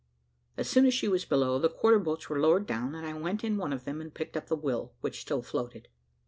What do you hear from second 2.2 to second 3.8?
were lowered down, and I went in one